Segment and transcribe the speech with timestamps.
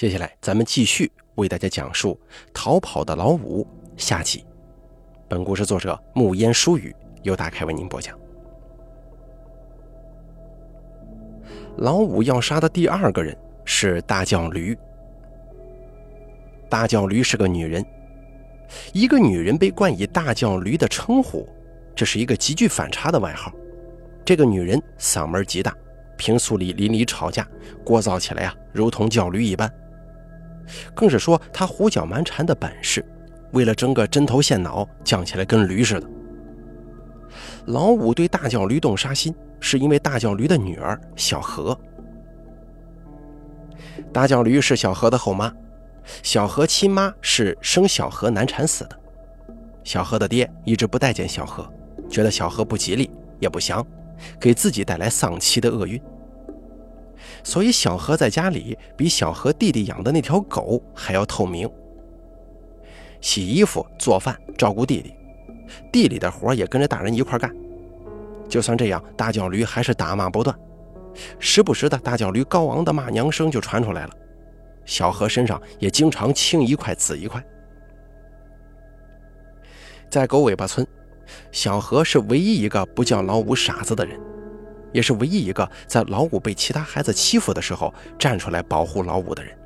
[0.00, 2.18] 接下来，咱们继续为大家讲述
[2.54, 3.62] 《逃跑的老五》
[3.98, 4.42] 下集。
[5.28, 8.18] 本故事作者木烟疏雨由大开为您播讲。
[11.76, 13.36] 老五要杀的第二个人
[13.66, 14.74] 是大将驴。
[16.70, 17.84] 大将驴是个女人，
[18.94, 21.46] 一个女人被冠以大将驴的称呼，
[21.94, 23.52] 这是一个极具反差的外号。
[24.24, 25.76] 这个女人嗓门极大，
[26.16, 27.46] 平素里邻里吵架，
[27.84, 29.70] 聒噪起来啊，如同叫驴一般。
[30.94, 33.04] 更是说他胡搅蛮缠的本事，
[33.52, 36.08] 为了争个针头线脑，犟起来跟驴似的。
[37.66, 41.78] 老五对大叫驴动杀心，是因为大叫驴的女儿小何。
[44.12, 45.52] 大叫驴是小何的后妈，
[46.22, 48.98] 小何亲妈是生小何难产死的。
[49.84, 51.70] 小何的爹一直不待见小何，
[52.08, 53.86] 觉得小何不吉利也不祥，
[54.40, 56.00] 给自己带来丧妻的厄运。
[57.42, 61.70] 所以小何在家里比小何弟弟养的那条狗还要透明，
[63.20, 65.14] 洗衣服、做饭、照顾弟弟，
[65.92, 67.54] 地里的活也跟着大人一块干。
[68.48, 70.58] 就算这样，大脚驴还是打骂不断，
[71.38, 74.12] 时不时的大脚驴高昂的骂娘声就传出来了。
[74.84, 77.40] 小何身上也经常青一块紫一块。
[80.10, 80.84] 在狗尾巴村，
[81.52, 84.18] 小何是唯一一个不叫老五傻子的人。
[84.92, 89.56] 也是唯一一个在老五被其他孩子欺负的时候站出来保护老五的人。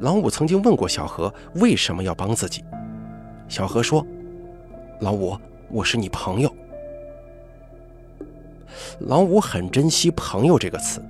[0.00, 2.64] 老五曾经问过小何为什么要帮自己，
[3.48, 4.06] 小何说
[5.00, 5.36] ：“老五，
[5.70, 6.54] 我是你朋友。”
[9.00, 11.02] 老五很珍惜“朋友”这个词，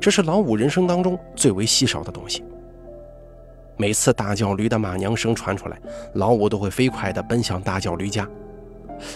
[0.00, 2.44] 这是老五人生当中最为稀少的东西。
[3.76, 5.78] 每次大叫驴的骂娘声传出来，
[6.14, 8.28] 老五都会飞快地奔向大叫驴家。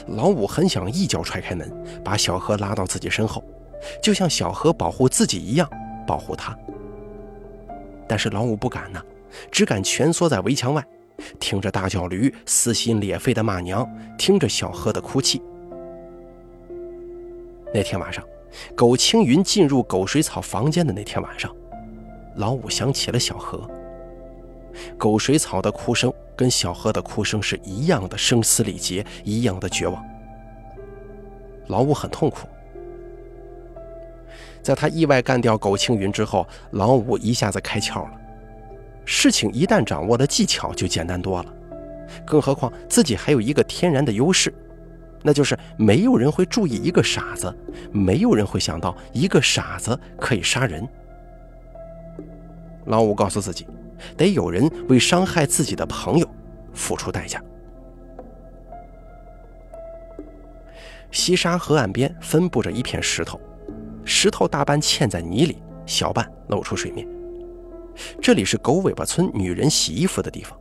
[0.09, 1.71] 老五很想一脚踹开门，
[2.05, 3.43] 把小何拉到自己身后，
[4.03, 5.69] 就像小何保护自己一样
[6.07, 6.57] 保护他。
[8.09, 9.03] 但是老五不敢呢，
[9.51, 10.85] 只敢蜷缩在围墙外，
[11.39, 15.41] 听着大叫驴撕心裂肺的骂娘，听着小何的哭泣。
[17.73, 18.25] 那天晚上，
[18.77, 21.55] 苟青云进入苟水草房间的那天晚上，
[22.37, 23.69] 老五想起了小何。
[24.97, 30.05] 狗水草的哭声跟小何的哭声是一样的声嘶力竭，一样的绝望。
[31.67, 32.49] 老五很痛苦。
[34.63, 38.21] 在他意外干掉苟青云之后，老五一下子开窍了。
[39.05, 41.55] 事情一旦掌握了技巧，就简单多了。
[42.27, 44.53] 更何况自己还有一个天然的优势，
[45.23, 47.53] 那就是没有人会注意一个傻子，
[47.91, 50.87] 没有人会想到一个傻子可以杀人。
[52.87, 53.67] 老五告诉自己。
[54.17, 56.29] 得有人为伤害自己的朋友
[56.73, 57.43] 付出代价。
[61.11, 63.41] 西沙河岸边分布着一片石头，
[64.05, 67.07] 石头大半嵌在泥里，小半露出水面。
[68.23, 70.57] 这里是狗尾巴村女人洗衣服的地方。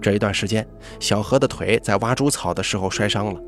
[0.00, 0.66] 这一段时间，
[0.98, 3.40] 小何的腿在挖猪草的时候摔伤了，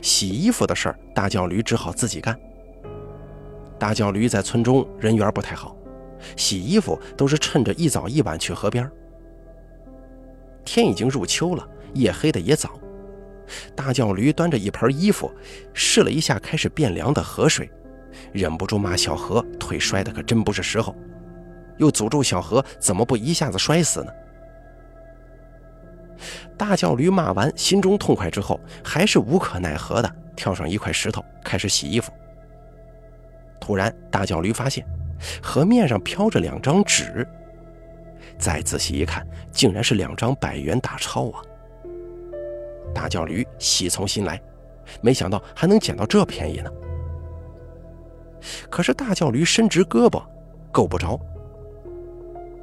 [0.00, 2.38] 洗衣服的事儿，大叫驴只好自己干。
[3.78, 5.76] 大叫驴在村中人缘不太好。
[6.36, 8.90] 洗衣服都是趁着一早一晚去河边。
[10.64, 12.78] 天已经入秋了，夜黑的也早。
[13.74, 15.30] 大叫驴端着一盆衣服，
[15.74, 17.70] 试了一下开始变凉的河水，
[18.32, 20.94] 忍不住骂小何腿摔的可真不是时候，
[21.76, 24.12] 又诅咒小何怎么不一下子摔死呢？
[26.56, 32.12] 大叫驴骂完，心中痛快之后，还是无可奈何的跳上一块石头开始洗衣服。
[33.60, 34.86] 突然，大叫驴发现。
[35.42, 37.26] 河面上飘着两张纸，
[38.38, 41.42] 再仔细一看，竟然是两张百元大钞啊！
[42.94, 44.40] 大叫驴喜从心来，
[45.00, 46.70] 没想到还能捡到这便宜呢。
[48.68, 50.22] 可是大叫驴伸直胳膊，
[50.70, 51.18] 够不着。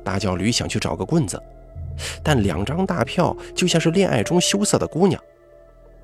[0.03, 1.41] 大叫驴想去找个棍子，
[2.21, 5.21] 但两张大票就像是恋爱中羞涩的姑娘，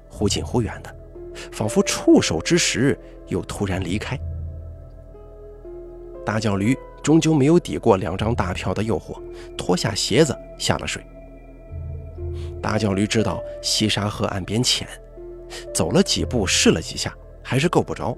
[0.10, 0.96] 忽近忽远的，
[1.52, 4.18] 仿佛触手之时又突然离开。
[6.26, 9.22] 大脚驴终究没有抵过两张大票的诱惑，
[9.56, 11.06] 脱下鞋子下了水。
[12.62, 14.88] 大脚驴知道西沙河岸边浅，
[15.74, 18.18] 走了几步试了几下，还是够不着。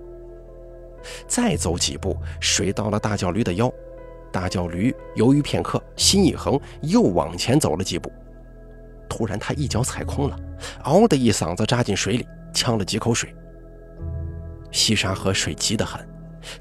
[1.28, 3.72] 再走几步，水到了大脚驴的腰。
[4.32, 8.12] 大脚驴犹豫片刻，心一横，又往前走了几步。
[9.10, 10.38] 突然，他一脚踩空了，
[10.84, 13.34] 嗷的一嗓子扎进水里，呛了几口水。
[14.72, 16.06] 西沙河水急得很。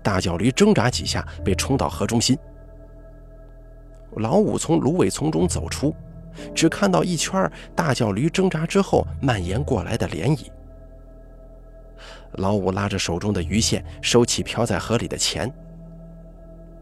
[0.02, 2.38] 大脚驴挣扎几下，被冲到河中心。
[4.16, 5.94] 老五从芦苇丛中走出，
[6.54, 10.46] 只看到一圈大脚驴挣扎之后蔓延过来的涟漪。
[12.32, 15.52] 老五拉着手中的鱼线，收起漂在河里的钱。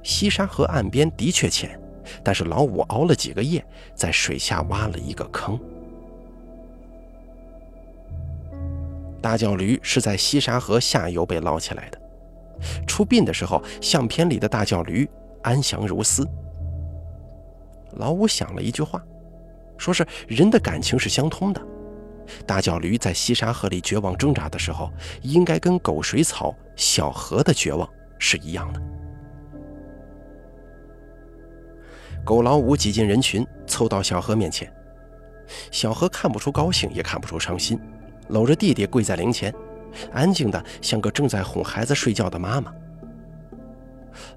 [0.03, 1.81] 西沙河岸边的确浅，
[2.23, 3.65] 但是老五熬了几个夜，
[3.95, 5.59] 在水下挖了一个坑。
[9.23, 11.99] 大脚驴是在西沙河下游被捞起来的。
[12.87, 15.09] 出殡的时候，相片里的大脚驴
[15.43, 16.27] 安详如斯。
[17.93, 19.03] 老五想了一句话，
[19.79, 21.61] 说是人的感情是相通的。
[22.47, 24.91] 大脚驴在西沙河里绝望挣扎的时候，
[25.23, 28.81] 应该跟狗水草小河的绝望是一样的。
[32.25, 34.73] 狗老五挤进人群，凑到小河面前。
[35.71, 37.79] 小河看不出高兴，也看不出伤心。
[38.29, 39.55] 搂着弟弟跪在灵前，
[40.13, 42.73] 安静的像个正在哄孩子睡觉的妈妈。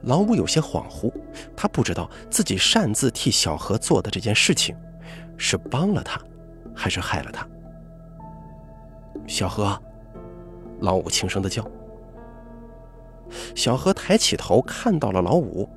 [0.01, 1.11] 老五有些恍惚，
[1.55, 4.75] 他不知道自己擅自替小何做的这件事情，
[5.37, 6.19] 是帮了他，
[6.75, 7.47] 还是害了他。
[9.27, 9.79] 小何，
[10.79, 11.65] 老五轻声的叫。
[13.55, 15.69] 小何抬起头看到了老五，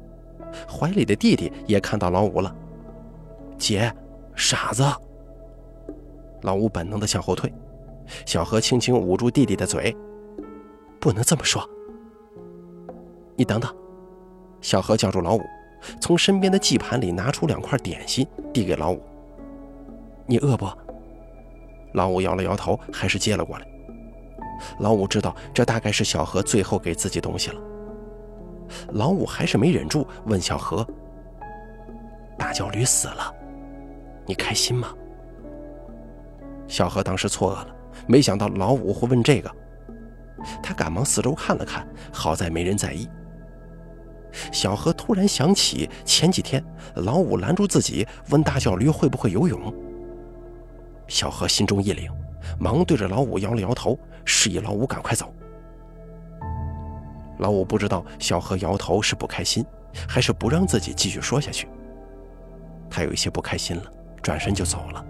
[0.69, 2.55] 怀里的弟弟也看到老五了。
[3.59, 3.93] 姐，
[4.35, 4.85] 傻子。
[6.43, 7.53] 老五本能的向后退。
[8.27, 9.97] 小何轻轻捂住弟弟的嘴，
[10.99, 11.69] 不能这么说。
[13.37, 13.75] 你等等，
[14.61, 15.43] 小何叫住老五，
[16.01, 19.01] 从身边的祭盘里拿出两块点心，递给老五。
[20.27, 20.67] 你饿不？
[21.95, 23.67] 老五摇了摇头，还是接了过来。
[24.79, 27.61] 老五知道这大概是小何最后给自己东西了。
[28.91, 30.87] 老五还是没忍住问小何
[32.39, 33.35] ：“大脚驴死了，
[34.27, 34.95] 你开心吗？”
[36.69, 37.77] 小何当时错愕了。
[38.07, 39.51] 没想到老五会问这个，
[40.63, 43.09] 他赶忙四周看了看，好在没人在意。
[44.53, 46.65] 小何突然想起前几天
[46.95, 49.75] 老五拦住自己问大脚驴会不会游泳，
[51.09, 52.09] 小何心中一凛，
[52.59, 55.35] 忙对着老五摇了摇头，示意老五赶快走。
[57.39, 59.65] 老五不知道小何摇头是不开心，
[60.07, 61.67] 还是不让自己继续说下去。
[62.89, 63.83] 他有一些不开心了，
[64.23, 65.05] 转身就走了。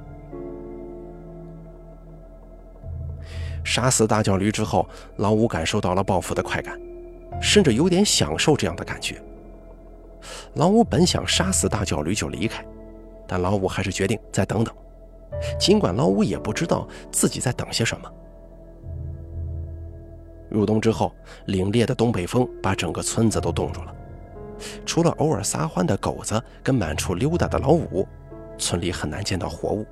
[3.65, 6.79] 杀死大脚驴之后，老五感受到了报复的快感，
[7.41, 9.23] 甚至有点享受这样的感觉。
[10.55, 12.65] 老五本想杀死大脚驴就离开，
[13.27, 14.75] 但老五还是决定再等等，
[15.59, 18.11] 尽管老五也不知道自己在等些什么。
[20.49, 21.13] 入冬之后，
[21.47, 23.95] 凛冽的东北风把整个村子都冻住了，
[24.85, 28.07] 除了偶尔撒欢的狗子跟满处溜达的老五，
[28.59, 29.87] 村里很难见到活物。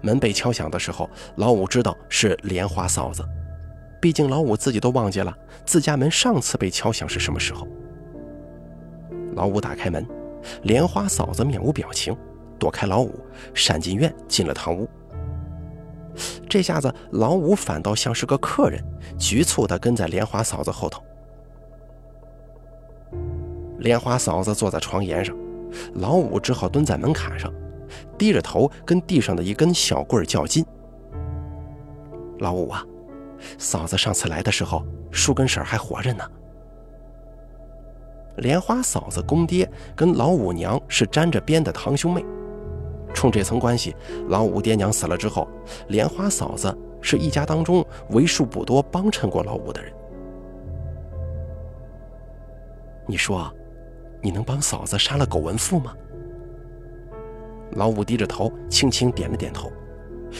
[0.00, 3.24] 门被敲响的时候，老五知道是莲花嫂子。
[4.00, 5.36] 毕竟老五自己都忘记了
[5.66, 7.68] 自家门上次被敲响是什么时候。
[9.34, 10.06] 老五打开门，
[10.62, 12.16] 莲花嫂子面无表情，
[12.58, 13.14] 躲开老五，
[13.52, 14.88] 闪进院，进了堂屋。
[16.48, 18.82] 这下子老五反倒像是个客人，
[19.18, 21.02] 局促地跟在莲花嫂子后头。
[23.78, 25.36] 莲花嫂子坐在床沿上，
[25.94, 27.52] 老五只好蹲在门槛上。
[28.18, 30.64] 低着头跟地上的一根小棍较劲。
[32.38, 32.84] 老五啊，
[33.58, 36.24] 嫂子上次来的时候，树根婶还活着呢。
[38.36, 42.24] 莲花嫂子公爹跟老五娘是沾着边的堂兄妹，
[43.12, 43.94] 冲这层关系，
[44.28, 45.46] 老五爹娘死了之后，
[45.88, 49.92] 莲花嫂子是一家当中为数不多帮衬过老五的人。
[53.06, 53.52] 你说，
[54.22, 55.92] 你能帮嫂子杀了苟文富吗？
[57.72, 59.72] 老五低着头，轻轻点了点头，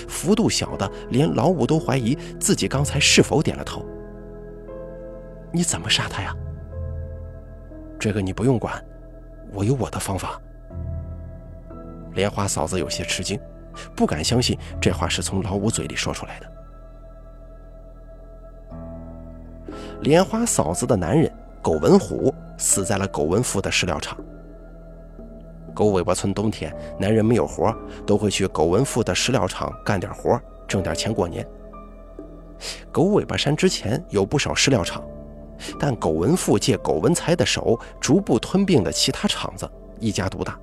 [0.08, 3.84] 幅度小的连老五都怀疑自己刚才是否点了头。
[5.52, 6.34] 你怎么杀他呀？
[7.98, 8.82] 这个你不用管，
[9.52, 10.40] 我有我的方法。
[12.14, 13.38] 莲花嫂子有些吃惊，
[13.94, 16.46] 不敢相信这话是从老五嘴里说出来的。
[20.02, 24.16] 莲花嫂子的男人苟文虎死在了苟文富的石料厂。
[25.74, 27.74] 狗尾巴村冬天，男人没有活，
[28.06, 31.46] 都会去狗文富的石料厂干点活，挣点钱过年。
[32.92, 35.02] 狗尾巴山之前有不少石料厂，
[35.78, 40.58] 但狗文富借狗文才的手，逐步吞并了其他厂子，一家独大。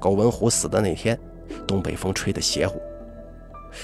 [0.00, 1.18] 狗文虎死的那天，
[1.66, 2.80] 东北风吹得邪乎，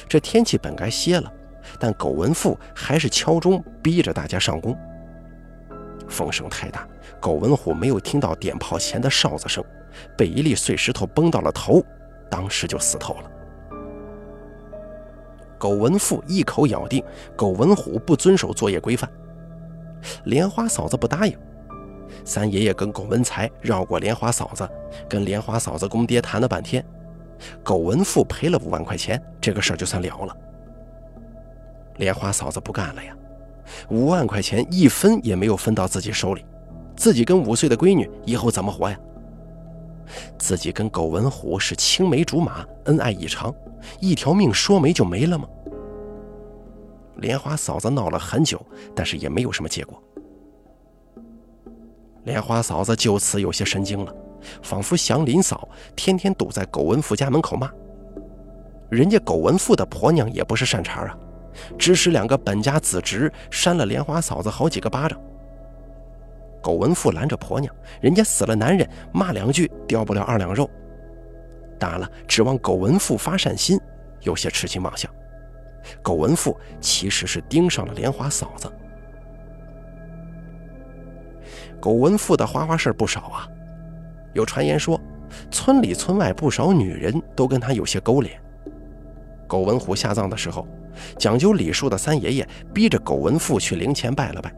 [0.09, 1.33] 这天气本该歇了，
[1.79, 4.77] 但狗文富还是敲钟逼着大家上工。
[6.09, 6.87] 风声太大。
[7.21, 9.65] 苟文虎没有听到点炮前的哨子声，
[10.17, 11.85] 被一粒碎石头崩到了头，
[12.31, 13.31] 当时就死透了。
[15.59, 17.03] 苟文富一口咬定
[17.37, 19.11] 苟文虎不遵守作业规范，
[20.25, 21.37] 莲花嫂子不答应。
[22.25, 24.69] 三爷爷跟苟文才绕过莲花嫂子，
[25.09, 26.85] 跟莲花嫂子公爹谈了半天，
[27.63, 30.37] 苟文富赔了五万块钱，这个事儿就算了了。
[31.97, 33.17] 莲花嫂子不干了呀，
[33.91, 36.45] 五万块钱一分也没有分到自己手里，
[36.97, 38.99] 自己跟五岁的闺女以后怎么活呀？
[40.39, 43.55] 自己跟苟文虎是青梅竹马，恩爱异常，
[44.01, 45.47] 一条命说没就没了吗？
[47.17, 48.61] 莲花嫂子闹了很久，
[48.95, 50.03] 但是也没有什么结果。
[52.25, 54.15] 莲花嫂子就此有些神经了，
[54.63, 57.71] 仿佛祥林嫂天天堵在苟文富家门口骂。
[58.89, 61.19] 人家苟文富的婆娘也不是善茬啊，
[61.79, 65.21] 指使两个本家子侄扇了莲花嫂子好几个巴掌。
[66.63, 70.69] 苟文富拦着婆娘，人家死了男人，骂两句掉不了二两肉。
[71.79, 73.81] 当然了，指望苟文富发善心，
[74.23, 75.11] 有些痴心妄想。
[76.03, 78.71] 苟文富其实是盯上了莲花嫂子。
[81.81, 83.49] 苟文富的花花事不少啊，
[84.35, 85.01] 有传言说，
[85.53, 88.39] 村里村外不少女人都跟他有些勾连。
[89.47, 90.67] 苟文虎下葬的时候，
[91.19, 94.55] 讲究礼数的三爷爷逼着苟文富去灵前拜了拜。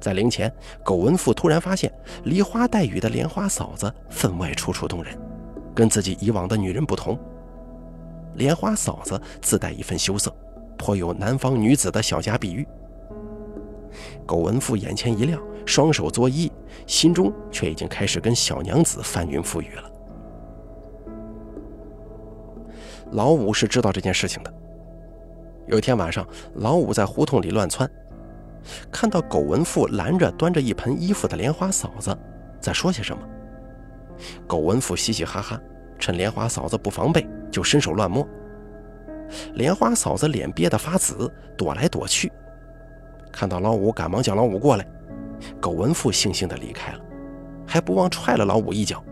[0.00, 0.52] 在灵前，
[0.84, 1.92] 苟文富突然发现
[2.24, 5.18] 梨花带雨的莲花嫂子分外楚楚动人，
[5.74, 7.18] 跟自己以往的女人不同。
[8.34, 10.32] 莲花嫂子自带一份羞涩，
[10.76, 12.66] 颇有南方女子的小家碧玉。
[14.24, 16.48] 苟文富眼前一亮，双手作揖，
[16.86, 19.90] 心中却已经开始跟小娘子翻云覆雨了。
[23.12, 24.54] 老五是知道这件事情的。
[25.68, 27.88] 有一天晚上，老五在胡同里乱窜，
[28.90, 32.16] 看到苟文富拦着端着一盆衣服的莲花嫂子，
[32.58, 33.22] 在说些什么。
[34.46, 35.60] 苟文富嘻嘻哈哈，
[35.98, 38.26] 趁莲花嫂子不防备，就伸手乱摸。
[39.54, 42.32] 莲花嫂子脸憋得发紫，躲来躲去。
[43.30, 44.86] 看到老五，赶忙叫老五过来。
[45.60, 47.00] 苟文富悻悻地离开了，
[47.66, 49.04] 还不忘踹了老五一脚：“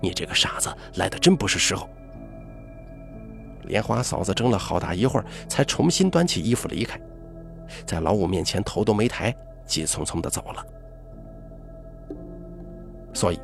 [0.00, 1.88] 你这个傻子，来的真不是时候。”
[3.72, 7.00] 莲花嫂子争了好大一会儿，才重新端起衣服离开，
[7.86, 10.66] 在老五面前头都没抬，急匆匆地走了。
[13.14, 13.40] 所以，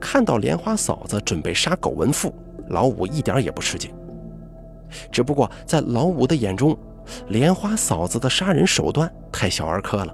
[0.00, 2.34] 看到莲花嫂子准备杀苟文富，
[2.70, 3.94] 老五一点也不吃惊。
[5.12, 6.76] 只不过在老五的眼中，
[7.28, 10.12] 莲花嫂子的杀人手段太小儿科了。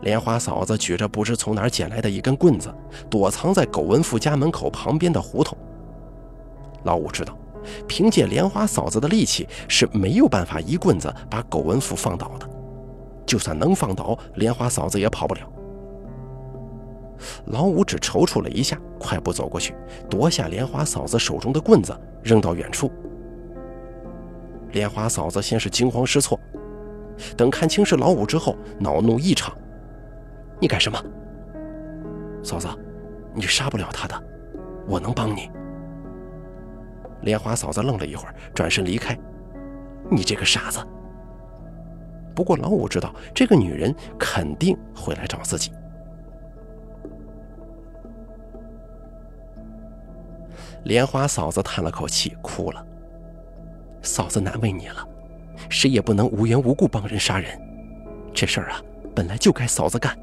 [0.00, 2.74] 莲花嫂子举着不知从哪儿捡来的一根棍子，
[3.10, 5.54] 躲藏在苟文富家门口旁边的胡同。
[6.84, 7.36] 老五知道。
[7.86, 12.48] 凭借莲花嫂子的力气是没有办法一棍子把苟文富放倒的，
[13.26, 15.40] 就算能放倒，莲花嫂子也跑不了。
[17.46, 19.74] 老五只踌躇了一下，快步走过去，
[20.08, 22.90] 夺下莲花嫂子手中的棍子，扔到远处。
[24.72, 26.38] 莲花嫂子先是惊慌失措，
[27.36, 29.56] 等看清是老五之后，恼怒异常
[30.60, 31.02] ：“你干什么？
[32.42, 32.68] 嫂子，
[33.34, 34.22] 你杀不了他的，
[34.86, 35.50] 我能帮你。”
[37.26, 39.18] 莲花嫂子愣了一会儿，转身离开。
[40.08, 40.78] 你这个傻子！
[42.36, 45.72] 不过老五知道，这个女人肯定会来找自己。
[50.84, 52.86] 莲花嫂子叹了口气，哭了。
[54.02, 55.04] 嫂子难为你了，
[55.68, 57.60] 谁也不能无缘无故帮人杀人，
[58.32, 58.80] 这事儿啊，
[59.16, 60.16] 本来就该嫂子干。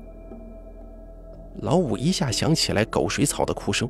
[1.57, 3.89] 老五一下想起来狗水草的哭声，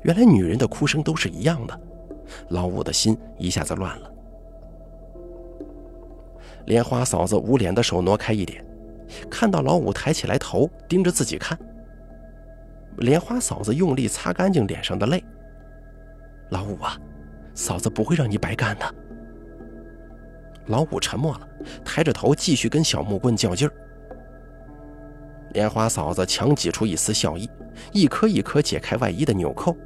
[0.00, 1.78] 原来女人的哭声都是一样的。
[2.48, 4.12] 老五的心一下子乱了。
[6.66, 8.64] 莲花嫂子捂脸的手挪开一点，
[9.28, 11.58] 看到老五抬起来头盯着自己看。
[12.98, 15.24] 莲花嫂子用力擦干净脸上的泪。
[16.50, 16.96] 老五啊，
[17.54, 18.94] 嫂子不会让你白干的。
[20.66, 21.48] 老五沉默了，
[21.84, 23.72] 抬着头继续跟小木棍较劲儿。
[25.54, 27.50] 莲花嫂子强挤出一丝笑意，
[27.92, 29.76] 一颗一颗解开外衣的纽扣。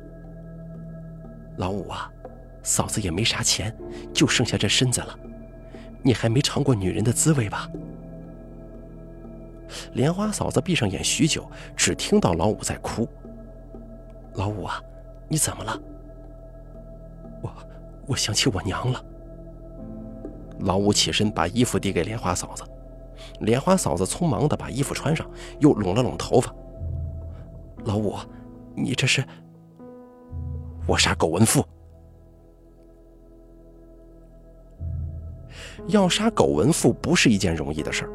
[1.56, 2.12] 老五啊。
[2.66, 3.72] 嫂子也没啥钱，
[4.12, 5.16] 就剩下这身子了。
[6.02, 7.70] 你还没尝过女人的滋味吧？
[9.92, 13.08] 莲花嫂子闭上眼许久，只听到老五在哭。
[14.34, 14.82] 老五啊，
[15.28, 15.80] 你怎么了？
[17.40, 17.52] 我
[18.08, 19.00] 我想起我娘了。
[20.58, 22.64] 老五起身把衣服递给莲花嫂子，
[23.42, 25.24] 莲花嫂子匆忙的把衣服穿上，
[25.60, 26.52] 又拢了拢头发。
[27.84, 28.16] 老五，
[28.74, 29.24] 你这是？
[30.84, 31.64] 我杀苟文富。
[35.86, 38.10] 要杀苟文富不是一件容易的事儿。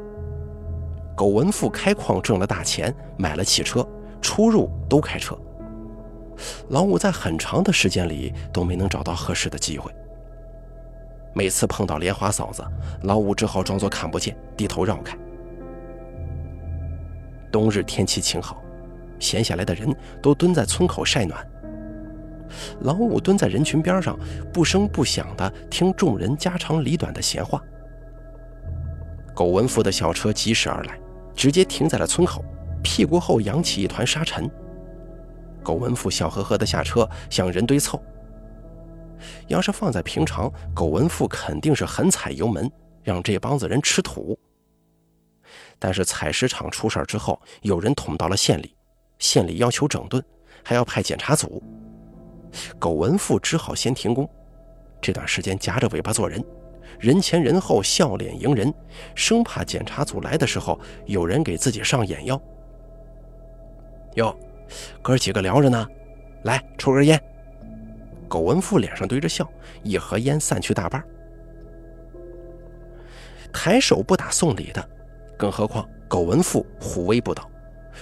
[1.15, 3.87] 苟文富开矿挣了大钱，买了汽车，
[4.21, 5.37] 出入都开车。
[6.69, 9.91] 老五在很长的时间里都没能找到合适的机会。
[11.33, 12.63] 每次碰到莲花嫂子，
[13.03, 15.15] 老五只好装作看不见，低头绕开。
[17.51, 18.61] 冬日天气晴好，
[19.19, 21.45] 闲下来的人都蹲在村口晒暖。
[22.81, 24.17] 老五蹲在人群边上，
[24.53, 27.61] 不声不响地听众人家长里短的闲话。
[29.33, 30.99] 苟文富的小车疾驶而来，
[31.35, 32.43] 直接停在了村口，
[32.83, 34.49] 屁股后扬起一团沙尘。
[35.63, 38.01] 苟文富笑呵呵地下车，向人堆凑。
[39.47, 42.69] 要是放在平常，苟文富肯定是狠踩油门，
[43.03, 44.37] 让这帮子人吃土。
[45.77, 48.75] 但是采石场出事之后，有人捅到了县里，
[49.19, 50.23] 县里要求整顿，
[50.63, 51.61] 还要派检查组。
[52.79, 54.29] 苟文富只好先停工，
[55.01, 56.43] 这段时间夹着尾巴做人，
[56.99, 58.73] 人前人后笑脸迎人，
[59.15, 62.41] 生怕检查组来的时候有人给自己上眼药。
[64.15, 64.37] 哟，
[65.01, 65.87] 哥几个聊着呢，
[66.43, 67.21] 来抽根烟。
[68.27, 69.49] 苟文富脸上堆着笑，
[69.83, 71.03] 一盒烟散去大半。
[73.53, 74.89] 抬手不打送礼的，
[75.37, 77.49] 更何况苟文富虎威不倒，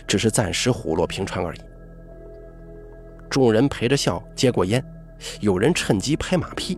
[0.05, 1.59] 只是暂时虎落平川而已。
[3.29, 4.83] 众人陪着笑接过烟，
[5.39, 6.77] 有人趁机拍马屁，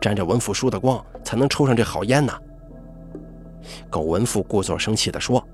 [0.00, 2.32] 沾着文富叔的光，才能抽上这好烟呢。
[3.90, 5.46] 苟文富故作生气地说：“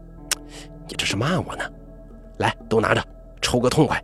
[0.87, 1.65] 你这是骂我呢？
[2.39, 3.05] 来，都拿着，
[3.41, 4.01] 抽个痛快。”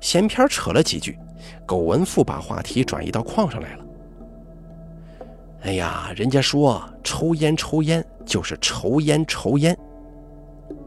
[0.00, 1.18] 闲篇扯了几句，
[1.66, 3.84] 苟文富把话题转移到矿上来了。
[5.62, 9.76] 哎呀，人家说抽烟抽烟就是抽烟抽烟，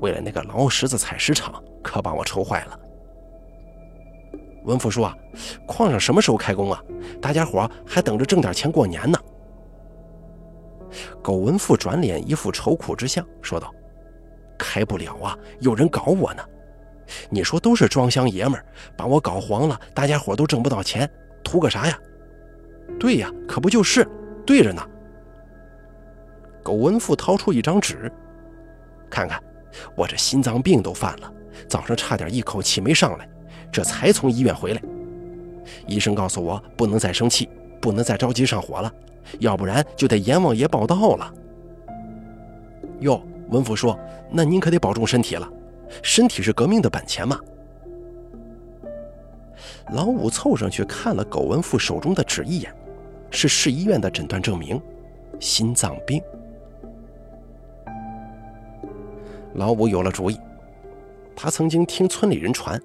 [0.01, 1.63] 为了那个老石子采石场。
[1.85, 2.79] 可把我愁坏了，
[4.63, 5.15] 文富叔啊，
[5.67, 6.81] 矿上什么时候开工啊？
[7.21, 9.19] 大家伙还等着挣点钱过年呢。
[11.21, 13.71] 苟文富转脸一副愁苦之相，说道
[14.57, 16.43] ：“开不了啊，有人搞我呢。
[17.29, 18.65] 你说都是装箱爷们儿，
[18.97, 21.07] 把我搞黄了，大家伙都挣不到钱，
[21.43, 21.99] 图个啥呀？
[22.99, 24.09] 对呀，可不就是
[24.43, 24.81] 对着呢。”
[26.63, 28.11] 苟文富掏出一张纸，
[29.07, 29.39] 看看，
[29.95, 31.31] 我这心脏病都犯了。
[31.67, 33.27] 早上差点一口气没上来，
[33.71, 34.81] 这才从医院回来。
[35.87, 37.49] 医生告诉我不能再生气，
[37.81, 38.91] 不能再着急上火了，
[39.39, 41.33] 要不然就得阎王爷报道了。
[42.99, 43.97] 哟，文福说
[44.29, 45.49] ：“那您可得保重身体了，
[46.03, 47.39] 身体是革命的本钱嘛。”
[49.93, 52.73] 老五凑上去看了苟文富手中的纸一眼，
[53.31, 54.81] 是市医院的诊断证明，
[55.39, 56.21] 心脏病。
[59.55, 60.37] 老五有了主意。
[61.35, 62.81] 他曾经听村里人传，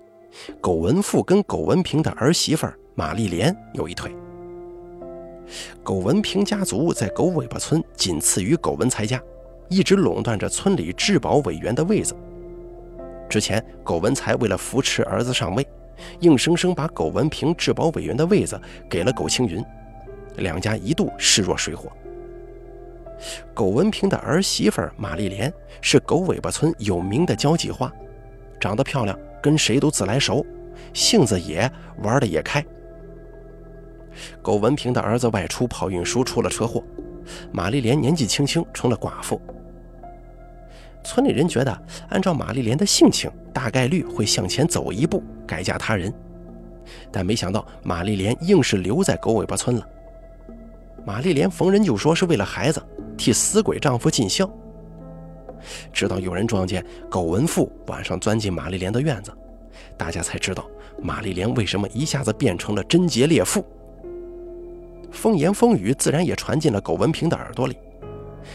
[0.60, 4.10] 苟文富跟苟文平的儿媳妇马丽莲有一腿。
[5.82, 9.20] 苟文平家族在狗尾巴村仅次于苟文才家，
[9.68, 12.14] 一直垄断着村里治保委员的位子。
[13.28, 15.66] 之前苟文才为了扶持儿子上位，
[16.20, 19.64] 硬生生把苟文平治保委员的位子给了苟青云，
[20.36, 21.90] 两家一度势若水火。
[23.54, 27.92] 苟文平的儿媳妇马丽莲是狗尾巴村有名的交际花。
[28.58, 30.44] 长得漂亮，跟谁都自来熟，
[30.92, 31.70] 性子野，
[32.02, 32.64] 玩的也开。
[34.42, 36.84] 苟文平的儿子外出跑运输出了车祸，
[37.52, 39.40] 马丽莲年纪轻轻成了寡妇。
[41.02, 46.12] 村里人觉得，按照马丽莲的性情，大概率会向前走一步，改嫁他人。
[47.10, 49.88] 但没想到，马丽莲硬是留在狗尾巴村了。
[51.02, 52.82] 马丽莲逢人就说是为了孩子，
[53.20, 54.50] 替死鬼丈夫尽孝。
[55.92, 59.30] 直到有人撞见苟文富晚上钻进玛丽莲的院子，
[59.98, 60.66] 大家才知道
[61.02, 63.62] 玛丽莲为什么一下子变成了贞洁烈妇。
[65.12, 67.76] 风言风语自然也传进了苟文平的耳朵里，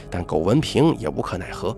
[0.10, 1.78] 但苟文平也无可奈何。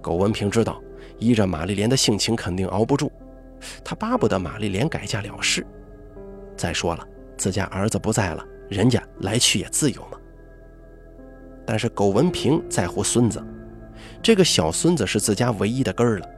[0.00, 0.80] 苟文平知道，
[1.18, 3.12] 依着玛丽莲的性情，肯定熬不住，
[3.84, 5.66] 他巴不得玛丽莲改嫁了事。
[6.56, 10.15] 再说了，自家儿子不在了，人家来去也自由嘛。
[11.66, 13.44] 但是苟文平在乎孙子。
[14.22, 16.28] 这个小孙子是自家唯一的根儿了，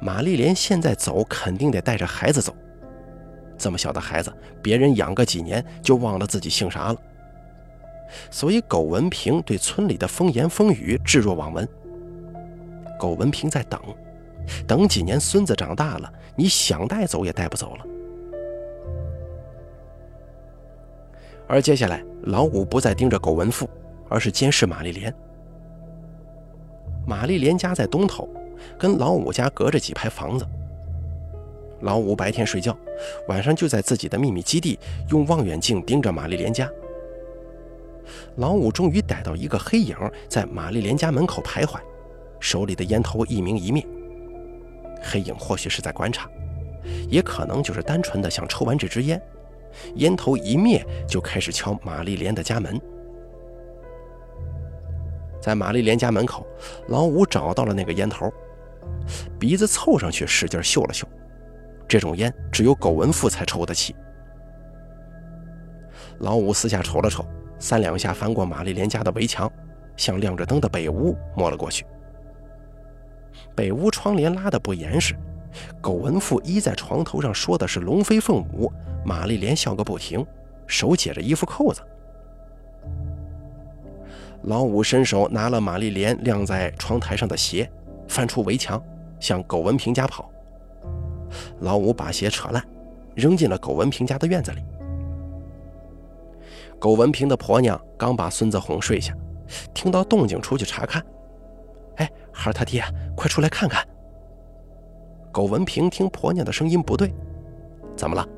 [0.00, 2.54] 玛丽莲现在走肯定得带着孩子走，
[3.56, 6.98] 这么小的孩子，别人养个几年就忘了自己姓啥了。
[8.30, 11.66] 所以苟文平对村里的风言风语置若罔闻。
[12.98, 13.80] 苟文平在等，
[14.66, 17.86] 等几年孙子长大了，你想带走也带不走了。
[21.48, 23.68] 而接下来，老五不再盯着苟文富，
[24.12, 25.12] 而是监视玛丽莲。
[27.06, 28.28] 玛丽莲家在东头，
[28.78, 30.46] 跟老五家隔着几排房子。
[31.80, 32.76] 老五白天睡觉，
[33.26, 36.70] 晚上就在自己的秘密基地用望远镜盯着玛丽莲家。
[38.36, 39.96] 老五终于逮到一个黑影
[40.28, 41.80] 在玛丽莲家门口徘徊，
[42.38, 43.84] 手里的烟头一明一灭。
[45.02, 46.28] 黑影或许是在观察，
[47.08, 49.20] 也可能就是单纯的想抽完这支烟。
[49.96, 52.78] 烟头一灭，就开始敲玛丽莲的家门。
[55.42, 56.46] 在玛丽莲家门口，
[56.86, 58.32] 老五找到了那个烟头，
[59.40, 61.06] 鼻子凑上去使劲嗅了嗅。
[61.88, 63.94] 这种烟只有苟文富才抽得起。
[66.20, 67.26] 老五四下瞅了瞅，
[67.58, 69.50] 三两下翻过玛丽莲家的围墙，
[69.96, 71.84] 向亮着灯的北屋摸了过去。
[73.54, 75.14] 北屋窗帘拉得不严实，
[75.80, 78.72] 苟文富依在床头上说的是龙飞凤舞，
[79.04, 80.24] 玛丽莲笑个不停，
[80.68, 81.82] 手解着衣服扣子。
[84.44, 87.70] 老五伸手拿了玛丽莲晾在窗台上的鞋，
[88.08, 88.82] 翻出围墙，
[89.20, 90.28] 向苟文平家跑。
[91.60, 92.62] 老五把鞋扯烂，
[93.14, 94.64] 扔进了苟文平家的院子里。
[96.78, 99.16] 苟文平的婆娘刚把孙子哄睡下，
[99.72, 101.00] 听到动静出去查看。
[101.96, 102.82] 哎，孩儿他爹，
[103.16, 103.86] 快出来看看！
[105.30, 107.14] 苟文平听婆娘的声音不对，
[107.96, 108.28] 怎么了？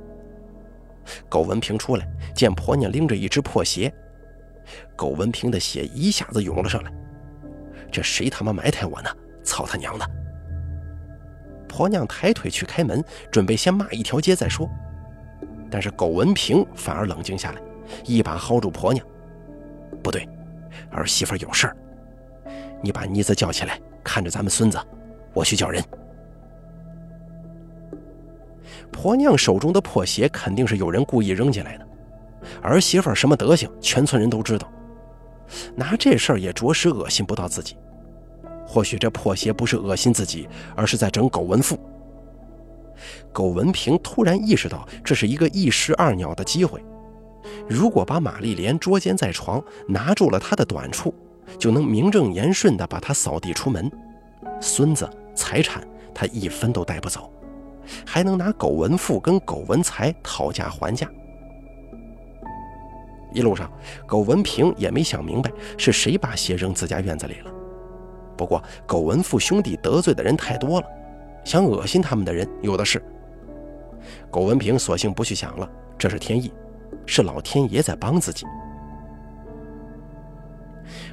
[1.30, 3.92] 苟文平出来，见婆娘拎着一只破鞋，
[4.96, 6.92] 苟文平的血一下子涌了上来。
[7.90, 9.10] 这谁他妈埋汰我呢？
[9.44, 10.10] 操他娘的！
[11.68, 14.68] 婆娘抬腿去开门，准备先骂一条街再说，
[15.70, 17.60] 但是苟文平反而冷静下来。
[18.04, 19.06] 一把薅住婆娘，
[20.02, 20.26] 不对，
[20.90, 21.76] 儿媳妇有事儿。
[22.82, 24.78] 你把妮子叫起来，看着咱们孙子，
[25.34, 25.84] 我去叫人。
[28.90, 31.83] 婆娘手中的破鞋肯定是有人故意扔进来的，
[32.62, 34.70] 儿媳妇什么德行，全村人都知道。
[35.74, 37.76] 拿这事儿也着实恶心不到自己。
[38.66, 41.78] 或许这破鞋不是恶心自己，而是在整苟文富。
[43.32, 46.82] 苟文平突然意识到，这是一个一石二鸟的机会。
[47.68, 51.14] 如果把玛丽莲捉奸在床，拿住了她的短处，
[51.58, 53.90] 就能名正言顺地把她扫地出门，
[54.60, 57.30] 孙子财产他一分都带不走，
[58.06, 61.06] 还能拿苟文富跟苟文才讨价还价。
[63.34, 63.70] 一路上，
[64.06, 67.50] 苟文平也没想明白是谁把鞋扔自家院子里了。
[68.36, 70.86] 不过，苟文富兄弟得罪的人太多了，
[71.44, 73.02] 想恶心他们的人有的是。
[74.30, 75.68] 苟文平索性不去想了，
[75.98, 76.50] 这是天意。
[77.06, 78.46] 是老天爷在帮自己。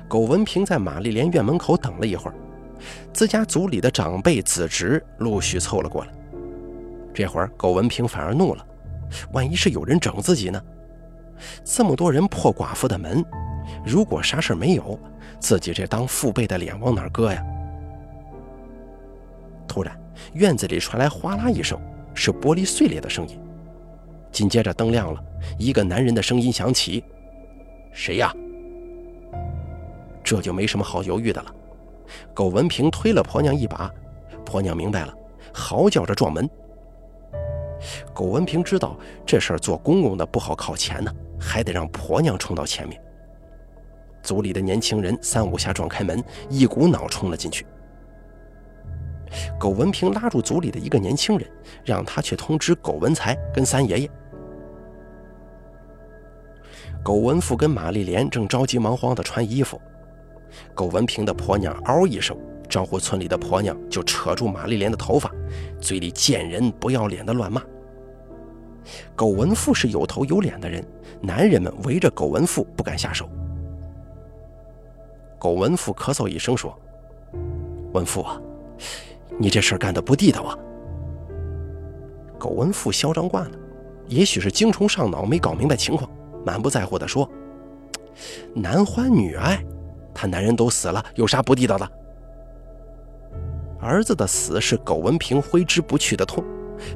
[0.07, 2.35] 苟文平在玛丽莲院门口等了一会儿，
[3.11, 6.11] 自家族里的长辈子侄陆续凑了过来。
[7.13, 8.65] 这会儿，苟文平反而怒了：
[9.33, 10.61] 万一是有人整自己呢？
[11.63, 13.23] 这么多人破寡妇的门，
[13.85, 14.99] 如果啥事没有，
[15.39, 17.43] 自己这当父辈的脸往哪搁呀？
[19.67, 19.97] 突然，
[20.33, 21.79] 院子里传来哗啦一声，
[22.13, 23.39] 是玻璃碎裂的声音。
[24.31, 25.23] 紧接着灯亮了，
[25.57, 27.03] 一个男人的声音响起
[27.91, 28.33] ：“谁呀？”
[30.23, 31.53] 这就没什么好犹豫的了。
[32.33, 33.91] 苟文平推了婆娘一把，
[34.45, 35.13] 婆娘明白了，
[35.53, 36.49] 嚎叫着撞门。
[38.13, 43.01] 苟文平知道这事儿做公公的不好靠前呢，还得让婆娘冲到前面。
[44.21, 47.65] 族里的年轻人三五下撞开门，一股脑冲了进去。
[49.59, 51.49] 苟文平拉住族里的一个年轻人，
[51.83, 54.09] 让他去通知苟文才跟三爷爷。
[57.03, 59.81] 苟文富跟玛丽莲正着急忙慌地穿衣服，
[60.75, 62.37] 苟文平的婆娘嗷一声
[62.69, 65.31] 招呼村里的婆娘，就扯住玛丽莲的头发，
[65.79, 67.63] 嘴里贱人不要脸的乱骂。
[69.15, 70.85] 苟文富是有头有脸的人，
[71.21, 73.29] 男人们围着苟文富不敢下手。
[75.37, 76.77] 苟文富咳嗽一声说
[77.93, 78.39] ：“文富啊，
[79.39, 80.57] 你这事儿干得不地道啊！”
[82.37, 83.57] 苟文富嚣张惯了，
[84.07, 86.09] 也许是精虫上脑，没搞明白情况。
[86.43, 87.29] 满不在乎地说
[88.53, 89.63] ：“男欢女爱，
[90.13, 91.87] 他男人都死了，有啥不地道的？
[93.79, 96.43] 儿子的死是苟文平挥之不去的痛，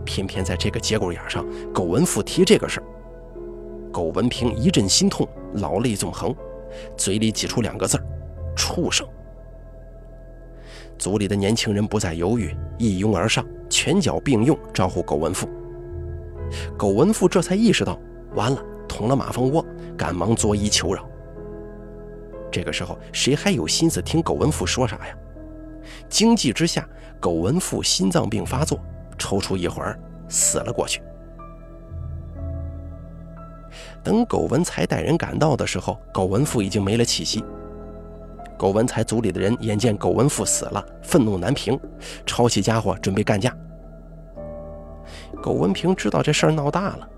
[0.03, 2.83] 偏偏在这个节骨眼上，苟文富提这个事儿，
[3.91, 6.35] 苟文平一阵心痛，老泪纵横，
[6.97, 8.03] 嘴里挤出两个字儿：
[8.55, 9.07] 畜生。”
[10.97, 15.49] 族里的年轻人不再犹豫，一拥而上，拳脚并用招呼苟文富。
[16.77, 17.99] 苟文富这才意识到，
[18.35, 18.63] 完了。
[18.87, 19.65] 捅了马蜂窝，
[19.97, 21.05] 赶忙作揖求饶。
[22.49, 25.17] 这个时候，谁还有心思听苟文富说啥呀？
[26.07, 26.87] 惊悸之下，
[27.19, 28.79] 苟文富心脏病发作，
[29.17, 31.01] 抽搐一会儿，死了过去。
[34.03, 37.43] 等苟文才带人赶到的时候，苟文富已经没了气息。
[38.57, 41.79] 苟文才族里的人眼见苟文富死了，愤怒难平，
[42.25, 43.55] 抄起家伙准备干架。
[45.41, 47.09] 苟文平知道这事儿闹大了。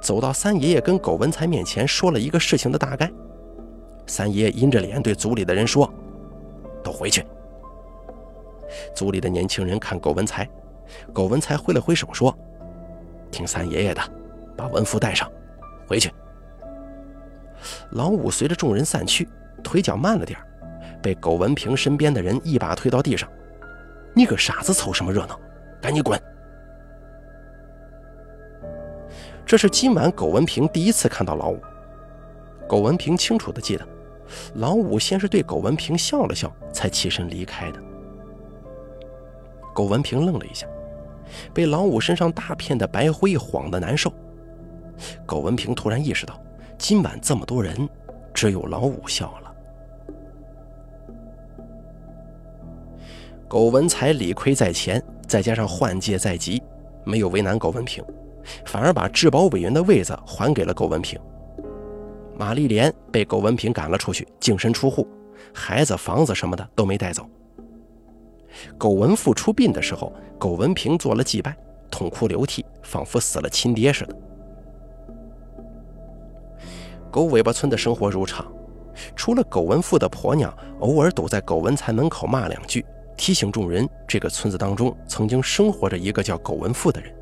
[0.00, 3.10] 走到三爷爷跟苟文才面前，说了一个事情的大概。
[4.06, 5.92] 三爷爷阴着脸对族里的人说
[6.82, 7.24] ：“都回去。”
[8.96, 10.48] 族里的年轻人看苟文才，
[11.12, 12.36] 苟文才挥了挥手说
[13.30, 14.02] ：“听三爷爷的，
[14.56, 15.30] 把文福带上，
[15.88, 16.12] 回去。”
[17.92, 19.28] 老五随着众人散去，
[19.62, 20.38] 腿脚慢了点
[21.02, 23.28] 被苟文平身边的人一把推到地上
[24.14, 25.38] ：“你个傻子，凑什么热闹？
[25.80, 26.20] 赶紧滚！”
[29.46, 31.60] 这是今晚苟文平第一次看到老五。
[32.68, 33.86] 苟文平清楚地记得，
[34.54, 37.82] 老五先是对苟文平笑了笑，才起身离开的。
[39.74, 40.66] 苟文平愣了一下，
[41.52, 44.12] 被老五身上大片的白灰晃得难受。
[45.24, 46.40] 苟文平突然意识到，
[46.76, 47.88] 今晚这么多人，
[48.34, 49.54] 只有老五笑了。
[53.48, 56.62] 苟文才理亏在前，再加上换届在即，
[57.04, 58.04] 没有为难苟文平，
[58.64, 61.18] 反而把治保委员的位子还给了苟文平。
[62.36, 65.06] 玛丽莲被苟文平赶了出去，净身出户，
[65.52, 67.28] 孩子、房子什么的都没带走。
[68.78, 71.56] 苟文富出殡的时候，苟文平做了祭拜，
[71.90, 74.16] 痛哭流涕，仿佛死了亲爹似的。
[77.10, 78.46] 狗尾巴村的生活如常，
[79.16, 82.84] 除了苟文富的婆娘偶尔堵在苟文才门口骂两句。
[83.16, 87.14] 提醒众人，这个村子当中曾经生活着一个叫苟文富的人。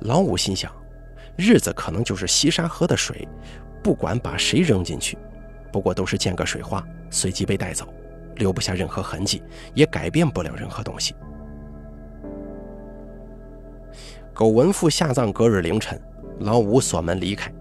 [0.00, 0.70] 老五心想，
[1.34, 3.26] 日子可能就是西沙河的水，
[3.82, 5.16] 不管把谁扔进去，
[5.72, 7.86] 不过都是溅个水花，随即被带走，
[8.40, 9.42] 留不下任何痕迹，
[9.74, 11.14] 也改变不了任何东西。
[14.34, 16.00] 苟文富下葬隔日凌晨，
[16.38, 17.52] 老五锁门离开。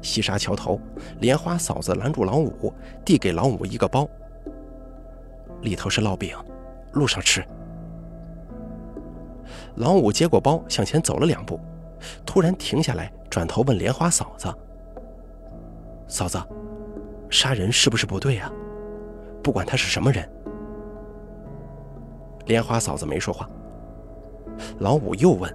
[0.00, 0.80] 西沙桥头，
[1.20, 2.72] 莲花嫂子拦住老五，
[3.04, 4.08] 递给老五一个包。
[5.60, 6.34] 里头是烙饼，
[6.92, 7.44] 路上吃。
[9.74, 11.60] 老五接过包，向前走了两步，
[12.24, 14.48] 突然停下来，转头问莲花嫂子
[16.08, 16.40] ：“嫂子，
[17.28, 18.50] 杀人是不是不对啊？
[19.42, 20.28] 不管他是什么人。”
[22.46, 23.48] 莲花嫂子没说话。
[24.78, 25.54] 老五又问：“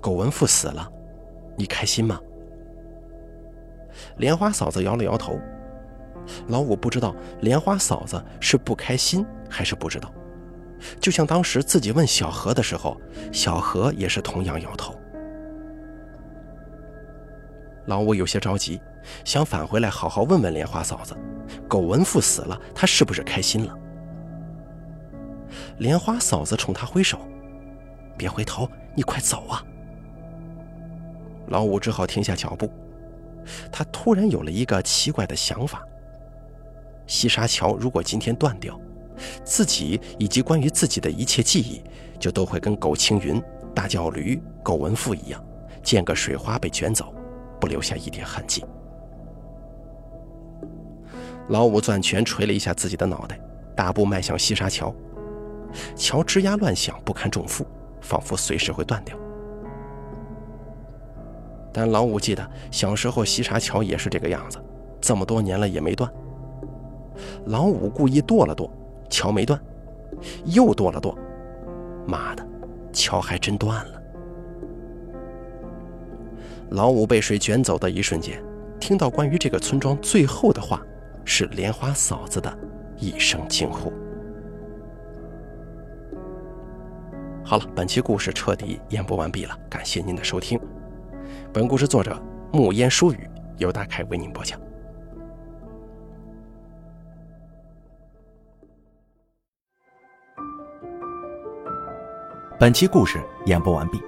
[0.00, 0.90] 苟文富死了，
[1.56, 2.20] 你开心吗？”
[4.18, 5.38] 莲花嫂子摇了摇头。
[6.48, 10.12] 老五不知道莲花嫂子是不开心还是不知道，
[10.98, 14.94] 就像当时自己问小何的时候，小何也是同样摇头。
[17.86, 18.80] 老五有些着急，
[19.24, 21.16] 想返回来好好问问莲花嫂子，
[21.68, 23.78] 苟文富死了，他是不是开心了？
[25.78, 27.18] 莲花嫂子冲他挥手
[28.16, 29.64] ：“别回头，你快走啊！”
[31.48, 32.70] 老五只好停下脚步，
[33.70, 35.82] 他突然有了一个奇怪的想法。
[37.06, 38.80] 西沙桥如果今天断掉，
[39.44, 41.82] 自己以及关于自己的一切记忆，
[42.18, 43.42] 就都会跟苟青云、
[43.74, 45.44] 大叫驴、苟文富一样，
[45.82, 47.14] 溅个水花被卷走，
[47.60, 48.64] 不留下一点痕迹。
[51.48, 53.38] 老五攥拳捶了一下自己的脑袋，
[53.76, 54.94] 大步迈向西沙桥。
[55.96, 57.66] 桥吱呀乱响，不堪重负，
[58.00, 59.16] 仿佛随时会断掉。
[61.72, 64.58] 但老五记得小时候西沙桥也是这个样子，
[65.00, 66.10] 这么多年了也没断。
[67.46, 68.70] 老五故意跺了跺，
[69.10, 69.60] 桥没断，
[70.44, 71.14] 又跺了跺，
[72.06, 72.46] 妈的，
[72.92, 74.02] 桥还真断了。
[76.70, 78.42] 老五被水卷走的一瞬间，
[78.80, 80.80] 听到关于这个村庄最后的话，
[81.24, 82.56] 是莲花嫂子的
[82.96, 83.92] 一声惊呼。
[87.44, 90.58] 好了，本期故事彻底演播完毕了，感谢您的收听。
[91.52, 92.20] 本故事作者
[92.52, 94.58] 木烟疏语，由大凯为您播讲。
[102.58, 104.00] 本期故事演播完毕。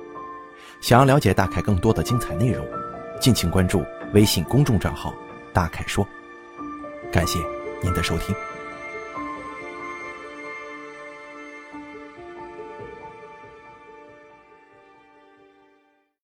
[0.80, 2.64] 想要了解大凯更多的精彩内容，
[3.20, 3.82] 敬请关注
[4.14, 5.12] 微信公众账号
[5.52, 6.06] “大凯说”。
[7.12, 7.38] 感谢
[7.82, 8.34] 您的收听。